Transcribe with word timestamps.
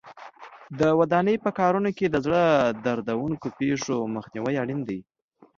د 0.79 0.81
ودانۍ 0.99 1.35
په 1.43 1.49
کارونو 1.59 1.89
کې 1.97 2.05
د 2.09 2.15
زړه 2.25 2.43
دردوونکو 2.85 3.47
پېښو 3.59 3.97
مخنیوی 4.15 4.55
اړین 4.63 4.79
دی. 4.89 4.99